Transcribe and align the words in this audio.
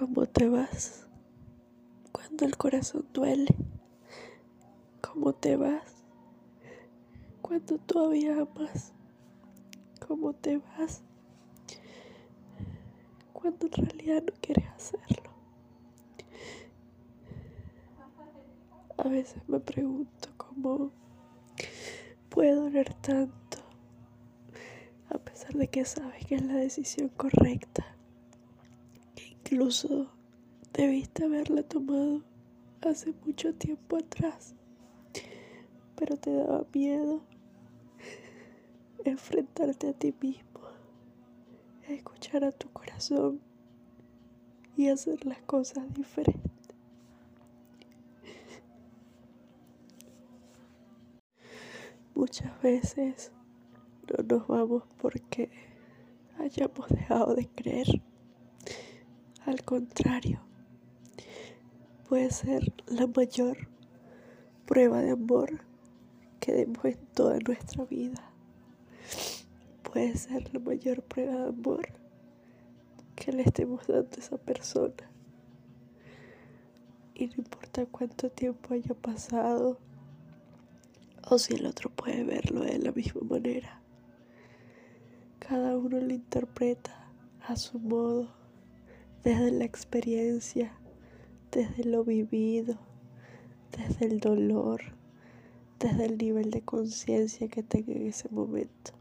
¿Cómo 0.00 0.24
te 0.24 0.48
vas 0.48 1.06
cuando 2.10 2.46
el 2.46 2.56
corazón 2.56 3.06
duele? 3.12 3.54
¿Cómo 5.02 5.34
te 5.34 5.56
vas 5.56 5.94
cuando 7.42 7.76
todavía 7.76 8.32
amas? 8.40 8.94
¿Cómo 10.08 10.32
te 10.32 10.56
vas 10.56 11.02
cuando 13.34 13.66
en 13.66 13.72
realidad 13.72 14.22
no 14.22 14.32
quieres 14.40 14.64
hacerlo? 14.68 15.32
A 18.96 19.06
veces 19.06 19.46
me 19.48 19.60
pregunto 19.60 20.30
cómo 20.38 20.92
puede 22.30 22.54
doler 22.54 22.94
tanto, 22.94 23.58
a 25.10 25.18
pesar 25.18 25.52
de 25.52 25.68
que 25.68 25.84
sabes 25.84 26.24
que 26.24 26.36
es 26.36 26.42
la 26.46 26.54
decisión 26.54 27.10
correcta, 27.10 27.84
incluso 29.50 30.06
debiste 30.72 31.24
haberla 31.24 31.64
tomado 31.64 32.22
hace 32.82 33.12
mucho 33.26 33.52
tiempo 33.52 33.96
atrás, 33.96 34.54
pero 35.96 36.16
te 36.16 36.32
daba 36.32 36.64
miedo 36.72 37.20
enfrentarte 39.04 39.88
a 39.88 39.92
ti 39.92 40.14
mismo, 40.20 40.60
escuchar 41.88 42.44
a 42.44 42.52
tu 42.52 42.70
corazón 42.70 43.40
y 44.76 44.88
hacer 44.88 45.26
las 45.26 45.42
cosas 45.42 45.92
diferentes. 45.94 46.76
Muchas 52.14 52.62
veces 52.62 53.32
no 54.06 54.36
nos 54.36 54.46
vamos 54.46 54.84
porque 55.02 55.50
hayamos 56.38 56.88
dejado 56.88 57.34
de 57.34 57.48
creer. 57.48 58.00
Al 59.50 59.64
contrario, 59.64 60.38
puede 62.08 62.30
ser 62.30 62.72
la 62.86 63.08
mayor 63.08 63.66
prueba 64.64 65.00
de 65.00 65.10
amor 65.10 65.62
que 66.38 66.52
demos 66.52 66.84
en 66.84 67.04
toda 67.16 67.36
nuestra 67.40 67.84
vida. 67.84 68.30
Puede 69.82 70.16
ser 70.16 70.54
la 70.54 70.60
mayor 70.60 71.02
prueba 71.02 71.34
de 71.34 71.48
amor 71.48 71.88
que 73.16 73.32
le 73.32 73.42
estemos 73.42 73.88
dando 73.88 74.10
a 74.16 74.20
esa 74.20 74.36
persona. 74.36 75.10
Y 77.16 77.26
no 77.26 77.34
importa 77.38 77.86
cuánto 77.86 78.30
tiempo 78.30 78.74
haya 78.74 78.94
pasado, 78.94 79.80
o 81.28 81.38
si 81.38 81.54
el 81.54 81.66
otro 81.66 81.90
puede 81.90 82.22
verlo 82.22 82.60
de 82.60 82.78
la 82.78 82.92
misma 82.92 83.22
manera. 83.22 83.82
Cada 85.40 85.76
uno 85.76 85.98
lo 85.98 86.14
interpreta 86.14 87.10
a 87.48 87.56
su 87.56 87.80
modo, 87.80 88.38
desde 89.24 89.50
la 89.50 89.64
experiencia, 89.64 90.72
desde 91.52 91.84
lo 91.84 92.04
vivido, 92.04 92.78
desde 93.76 94.06
el 94.06 94.20
dolor, 94.20 94.80
desde 95.78 96.06
el 96.06 96.18
nivel 96.18 96.50
de 96.50 96.62
conciencia 96.62 97.48
que 97.48 97.62
tenga 97.62 97.92
en 97.92 98.06
ese 98.06 98.28
momento. 98.30 98.92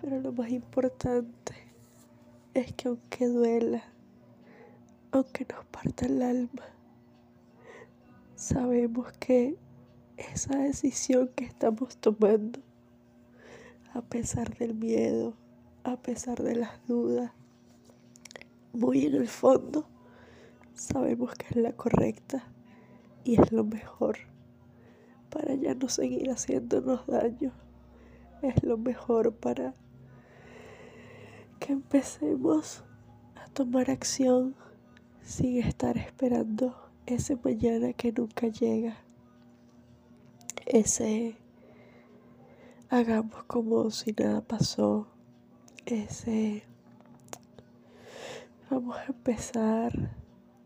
Pero 0.00 0.20
lo 0.20 0.32
más 0.32 0.50
importante 0.50 1.54
es 2.54 2.72
que 2.72 2.88
aunque 2.88 3.26
duela, 3.26 3.84
aunque 5.12 5.46
nos 5.52 5.64
parta 5.66 6.06
el 6.06 6.22
alma, 6.22 6.64
sabemos 8.34 9.12
que 9.18 9.56
esa 10.16 10.58
decisión 10.58 11.30
que 11.36 11.44
estamos 11.44 11.96
tomando, 11.98 12.60
a 13.94 14.02
pesar 14.02 14.56
del 14.58 14.74
miedo, 14.74 15.34
a 15.84 15.96
pesar 15.96 16.42
de 16.42 16.56
las 16.56 16.86
dudas, 16.86 17.32
muy 18.78 19.06
en 19.06 19.16
el 19.16 19.28
fondo, 19.28 19.88
sabemos 20.74 21.34
que 21.34 21.46
es 21.50 21.56
la 21.56 21.72
correcta 21.72 22.44
y 23.24 23.40
es 23.40 23.52
lo 23.52 23.64
mejor 23.64 24.18
para 25.30 25.54
ya 25.54 25.74
no 25.74 25.88
seguir 25.88 26.30
haciéndonos 26.30 27.06
daño. 27.06 27.52
Es 28.42 28.62
lo 28.62 28.78
mejor 28.78 29.34
para 29.34 29.74
que 31.58 31.72
empecemos 31.72 32.84
a 33.34 33.48
tomar 33.48 33.90
acción 33.90 34.54
sin 35.22 35.58
estar 35.58 35.98
esperando 35.98 36.76
ese 37.06 37.36
mañana 37.36 37.92
que 37.92 38.12
nunca 38.12 38.46
llega. 38.46 38.96
Ese 40.66 41.36
hagamos 42.90 43.44
como 43.44 43.90
si 43.90 44.12
nada 44.12 44.40
pasó, 44.40 45.08
ese 45.84 46.62
vamos 48.70 48.96
a 48.98 49.06
empezar 49.06 49.92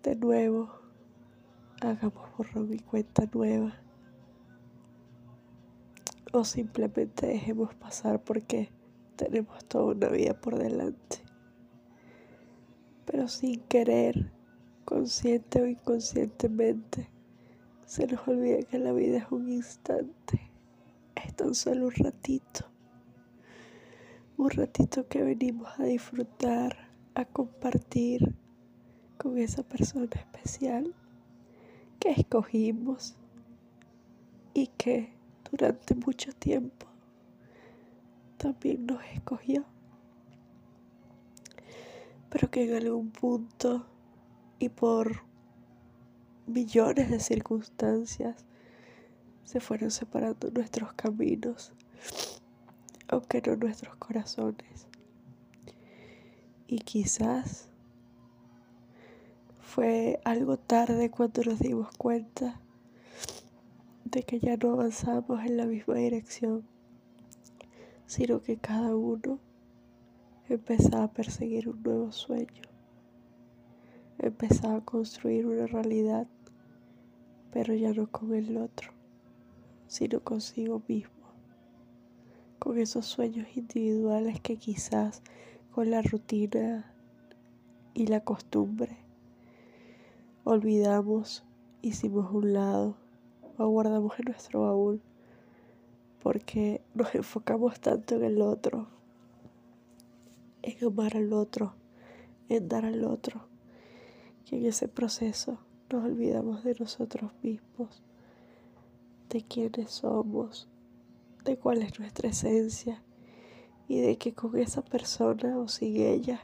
de 0.02 0.16
nuevo, 0.16 0.70
hagamos 1.80 2.36
borrón 2.36 2.68
mi 2.68 2.78
cuenta 2.80 3.28
nueva. 3.32 3.74
O 6.32 6.44
simplemente 6.44 7.26
dejemos 7.26 7.74
pasar 7.74 8.22
porque 8.24 8.70
tenemos 9.16 9.64
toda 9.66 9.94
una 9.94 10.08
vida 10.08 10.34
por 10.34 10.58
delante. 10.58 11.18
Pero 13.04 13.28
sin 13.28 13.60
querer, 13.60 14.32
consciente 14.84 15.62
o 15.62 15.66
inconscientemente, 15.66 17.08
se 17.84 18.06
nos 18.06 18.26
olvida 18.26 18.62
que 18.62 18.78
la 18.78 18.92
vida 18.92 19.18
es 19.18 19.30
un 19.30 19.48
instante, 19.48 20.50
es 21.14 21.34
tan 21.36 21.54
solo 21.54 21.86
un 21.86 21.92
ratito, 21.92 22.66
un 24.38 24.50
ratito 24.50 25.06
que 25.06 25.22
venimos 25.22 25.68
a 25.78 25.84
disfrutar, 25.84 26.91
a 27.14 27.24
compartir 27.24 28.34
con 29.18 29.38
esa 29.38 29.62
persona 29.62 30.08
especial 30.14 30.94
que 32.00 32.10
escogimos 32.10 33.14
y 34.54 34.68
que 34.68 35.12
durante 35.50 35.94
mucho 35.94 36.32
tiempo 36.32 36.86
también 38.36 38.86
nos 38.86 39.04
escogió, 39.14 39.64
pero 42.28 42.50
que 42.50 42.64
en 42.64 42.74
algún 42.74 43.10
punto 43.10 43.86
y 44.58 44.68
por 44.68 45.22
millones 46.46 47.10
de 47.10 47.20
circunstancias 47.20 48.44
se 49.44 49.60
fueron 49.60 49.90
separando 49.90 50.50
nuestros 50.50 50.92
caminos, 50.94 51.72
aunque 53.08 53.42
no 53.42 53.56
nuestros 53.56 53.94
corazones. 53.96 54.91
Y 56.72 56.78
quizás 56.78 57.68
fue 59.60 60.20
algo 60.24 60.56
tarde 60.56 61.10
cuando 61.10 61.42
nos 61.42 61.58
dimos 61.58 61.94
cuenta 61.98 62.62
de 64.06 64.22
que 64.22 64.40
ya 64.40 64.56
no 64.56 64.72
avanzamos 64.72 65.44
en 65.44 65.58
la 65.58 65.66
misma 65.66 65.96
dirección, 65.96 66.66
sino 68.06 68.40
que 68.40 68.56
cada 68.56 68.96
uno 68.96 69.38
empezaba 70.48 71.04
a 71.04 71.12
perseguir 71.12 71.68
un 71.68 71.82
nuevo 71.82 72.10
sueño, 72.10 72.62
empezaba 74.18 74.76
a 74.76 74.84
construir 74.86 75.44
una 75.44 75.66
realidad 75.66 76.26
pero 77.50 77.74
ya 77.74 77.92
no 77.92 78.10
con 78.10 78.32
el 78.34 78.56
otro, 78.56 78.92
sino 79.88 80.20
consigo 80.20 80.80
mismo, 80.88 81.26
con 82.58 82.78
esos 82.78 83.04
sueños 83.04 83.46
individuales 83.58 84.40
que 84.40 84.56
quizás 84.56 85.22
con 85.72 85.90
la 85.90 86.02
rutina 86.02 86.92
y 87.94 88.06
la 88.06 88.20
costumbre. 88.20 88.98
Olvidamos, 90.44 91.44
hicimos 91.80 92.30
un 92.30 92.52
lado 92.52 92.96
o 93.56 93.68
guardamos 93.68 94.18
en 94.18 94.26
nuestro 94.26 94.62
baúl 94.62 95.00
porque 96.22 96.82
nos 96.94 97.14
enfocamos 97.14 97.80
tanto 97.80 98.16
en 98.16 98.24
el 98.24 98.42
otro, 98.42 98.86
en 100.60 100.86
amar 100.86 101.16
al 101.16 101.32
otro, 101.32 101.74
en 102.50 102.68
dar 102.68 102.84
al 102.84 103.04
otro, 103.04 103.46
que 104.44 104.58
en 104.58 104.66
ese 104.66 104.88
proceso 104.88 105.58
nos 105.90 106.04
olvidamos 106.04 106.64
de 106.64 106.76
nosotros 106.78 107.32
mismos, 107.42 108.02
de 109.30 109.42
quiénes 109.42 109.90
somos, 109.90 110.68
de 111.46 111.56
cuál 111.56 111.80
es 111.80 111.98
nuestra 111.98 112.28
esencia 112.28 113.02
y 113.92 114.00
de 114.00 114.16
que 114.16 114.32
con 114.32 114.56
esa 114.56 114.80
persona 114.80 115.58
o 115.58 115.68
sin 115.68 115.98
ella 115.98 116.40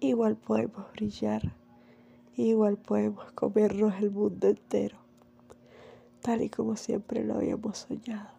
igual 0.00 0.36
podemos 0.36 0.90
brillar, 0.90 1.54
igual 2.36 2.76
podemos 2.76 3.30
comernos 3.34 3.94
el 4.00 4.10
mundo 4.10 4.48
entero, 4.48 4.98
tal 6.20 6.42
y 6.42 6.50
como 6.50 6.74
siempre 6.74 7.22
lo 7.22 7.34
habíamos 7.34 7.78
soñado. 7.78 8.30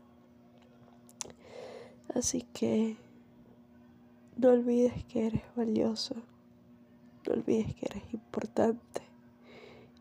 Así 2.14 2.42
que 2.52 2.98
no 4.36 4.50
olvides 4.50 5.06
que 5.06 5.28
eres 5.28 5.44
valioso, 5.56 6.16
no 7.26 7.32
olvides 7.32 7.74
que 7.76 7.86
eres 7.86 8.14
importante 8.14 9.04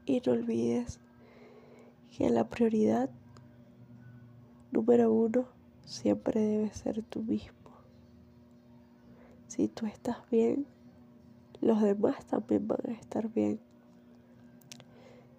y 0.04 0.20
no 0.26 0.32
olvides 0.32 0.98
que 2.10 2.28
la 2.28 2.48
prioridad 2.48 3.08
número 4.72 5.12
uno 5.12 5.44
siempre 5.84 6.40
debe 6.40 6.74
ser 6.74 7.04
tú 7.04 7.22
mismo. 7.22 7.59
Si 9.50 9.66
tú 9.66 9.86
estás 9.86 10.18
bien, 10.30 10.64
los 11.60 11.82
demás 11.82 12.24
también 12.26 12.68
van 12.68 12.78
a 12.86 12.92
estar 12.92 13.28
bien. 13.32 13.58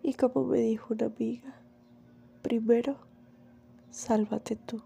Y 0.04 0.16
como 0.16 0.44
me 0.44 0.60
dijo 0.60 0.94
una 0.94 1.06
amiga, 1.06 1.56
primero, 2.42 2.98
sálvate 3.90 4.58
tú. 4.58 4.84